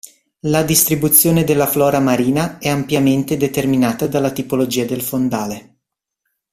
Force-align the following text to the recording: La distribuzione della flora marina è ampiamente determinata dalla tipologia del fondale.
La 0.45 0.63
distribuzione 0.63 1.43
della 1.43 1.67
flora 1.67 1.99
marina 1.99 2.57
è 2.57 2.69
ampiamente 2.69 3.37
determinata 3.37 4.07
dalla 4.07 4.31
tipologia 4.31 4.83
del 4.83 5.01
fondale. 5.03 5.75